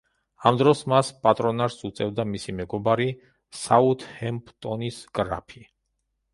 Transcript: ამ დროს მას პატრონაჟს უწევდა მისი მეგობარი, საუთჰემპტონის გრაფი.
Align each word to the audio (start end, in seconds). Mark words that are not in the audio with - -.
ამ 0.51 0.55
დროს 0.61 0.79
მას 0.93 1.11
პატრონაჟს 1.27 1.85
უწევდა 1.89 2.25
მისი 2.31 2.57
მეგობარი, 2.61 3.09
საუთჰემპტონის 3.61 5.01
გრაფი. 5.21 5.67